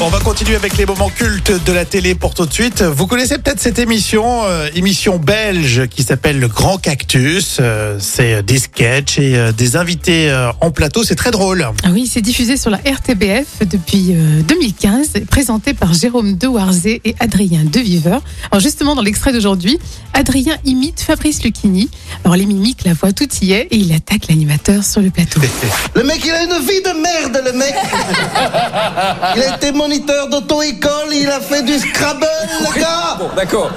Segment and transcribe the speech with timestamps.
[0.00, 2.82] on va continuer avec les moments cultes de la télé pour tout de suite.
[2.82, 7.58] Vous connaissez peut-être cette émission, euh, émission belge qui s'appelle Le Grand Cactus.
[7.60, 11.02] Euh, c'est des sketchs et euh, des invités euh, en plateau.
[11.02, 11.66] C'est très drôle.
[11.82, 17.16] Ah oui, c'est diffusé sur la RTBF depuis euh, 2015, présenté par Jérôme Dewarzé et
[17.18, 18.20] Adrien Deviveur.
[18.50, 19.78] Alors justement, dans l'extrait d'aujourd'hui,
[20.12, 21.88] Adrien imite Fabrice Lucchini.
[22.24, 25.40] Alors les mimiques, la voix, tout y est, et il attaque l'animateur sur le plateau.
[25.94, 27.74] Le mec, il a une vie de merde, le mec.
[29.36, 32.26] Il a été moniteur d'auto-école, il a fait du Scrabble,
[32.60, 33.16] le gars.
[33.18, 33.70] Bon, d'accord.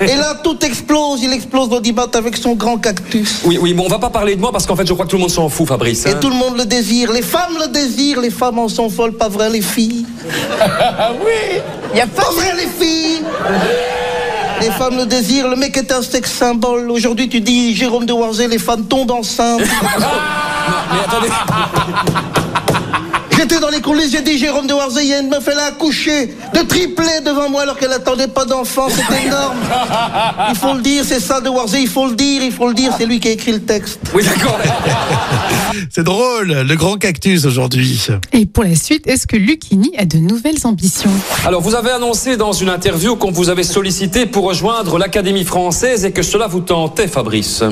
[0.00, 1.22] Et là, tout explose.
[1.22, 3.40] Il explose l'audimat avec son grand cactus.
[3.44, 5.10] Oui, oui, bon, on va pas parler de moi parce qu'en fait, je crois que
[5.10, 6.06] tout le monde s'en fout, Fabrice.
[6.06, 6.18] Et hein.
[6.18, 7.12] tout le monde le désire.
[7.12, 8.20] Les femmes le désirent.
[8.20, 10.06] Les femmes en sont folles, pas vrai, les filles?
[10.98, 11.60] Ah oui
[11.94, 13.22] Y a pas vrai, les filles?
[14.62, 16.90] Les femmes le désirent, le mec est un sexe symbole.
[16.90, 19.60] Aujourd'hui, tu dis Jérôme de Warzé, les femmes tombent enceintes.
[19.60, 21.28] Mais attendez,
[23.40, 25.58] J'étais dans les coulisses, j'ai dit Jérôme de Warzé, il y a une meuf, elle
[25.58, 29.56] a accouché de triplé devant moi alors qu'elle attendait pas d'enfant, c'est énorme.
[30.50, 32.74] Il faut le dire, c'est ça de Warzé, il faut le dire, il faut le
[32.74, 33.98] dire, c'est lui qui a écrit le texte.
[34.14, 34.58] oui, d'accord.
[35.90, 38.06] C'est drôle, Le Grand Cactus aujourd'hui.
[38.32, 41.10] Et pour la suite, est-ce que Lucchini a de nouvelles ambitions?
[41.46, 46.04] Alors, vous avez annoncé dans une interview qu'on vous avait sollicité pour rejoindre l'Académie française
[46.04, 47.62] et que cela vous tentait, Fabrice.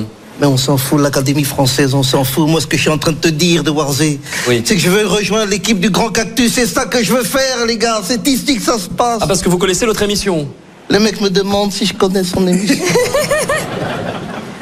[0.41, 2.47] Mais on s'en fout de l'Académie française, on s'en fout.
[2.49, 4.63] Moi, ce que je suis en train de te dire, de Warzé, Oui.
[4.65, 6.53] c'est que je veux rejoindre l'équipe du Grand Cactus.
[6.53, 8.01] C'est ça que je veux faire, les gars.
[8.05, 9.19] C'est ici que ça se passe.
[9.21, 10.47] Ah, parce que vous connaissez l'autre émission
[10.89, 12.77] Le mec me demande si je connais son émission.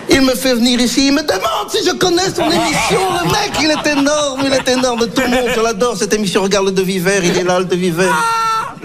[0.09, 3.01] Il me fait venir ici, il me demande si je connais son émission.
[3.25, 5.01] Le mec, il est énorme, il est énorme.
[5.09, 6.43] Tout le monde, je l'adore cette émission.
[6.43, 8.09] Regarde le De Viver, il est là, le De Viver.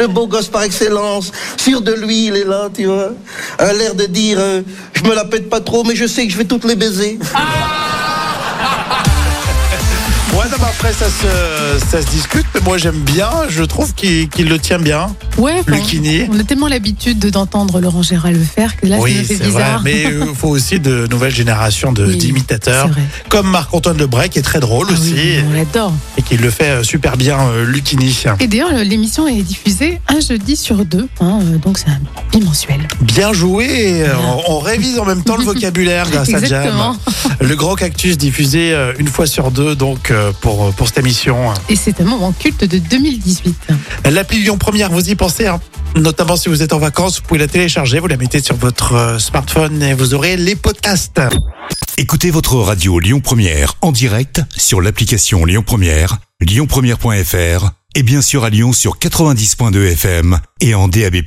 [0.01, 3.11] Le beau gosse par excellence, sûr de lui, il est là, tu vois.
[3.59, 4.63] A l'air de dire, euh,
[4.93, 7.19] je me la pète pas trop, mais je sais que je vais toutes les baiser.
[7.21, 7.80] Ouais,
[10.83, 13.29] après, ça se, ça se discute, mais moi j'aime bien.
[13.49, 15.15] Je trouve qu'il le tient bien.
[15.37, 16.23] Ouais, Lucchini.
[16.31, 19.45] on a tellement l'habitude de- d'entendre Laurent Gérard le faire que là, oui, c'est vrai.
[19.47, 19.81] bizarre.
[19.83, 22.87] Mais il faut aussi de nouvelles générations Oui, d'imitateurs.
[22.87, 23.01] vrai.
[23.29, 25.13] Comme Marc-Antoine Lebrec, qui est très drôle Ah aussi.
[25.13, 25.93] oui, on l'adore.
[26.17, 28.17] Et qui le fait euh, super bien, euh, Lucchini.
[28.39, 31.99] Et d'ailleurs, l'émission est diffusée un jeudi sur deux, hein, euh, donc c'est un
[32.31, 32.87] bimensuel.
[33.01, 34.03] Bien joué.
[34.47, 36.43] On, on révise en même temps le vocabulaire grâce à Jam.
[36.43, 36.97] Exactement.
[37.39, 40.31] Le grand cactus diffusé euh, une fois sur deux donc euh,
[40.71, 41.53] pour, pour cette émission.
[41.69, 43.55] Et c'est un moment culte de 2018.
[44.11, 45.59] L'appli Lyon Première, vous y pensez hein
[45.95, 48.93] Notamment si vous êtes en vacances, vous pouvez la télécharger, vous la mettez sur votre
[48.93, 51.21] euh, smartphone et vous aurez les podcasts.
[51.97, 58.45] Écoutez votre radio Lyon Première en direct sur l'application Lyon Première, lyonpremière.fr et bien sûr
[58.45, 61.17] à Lyon sur 90.2 FM et en DAB+.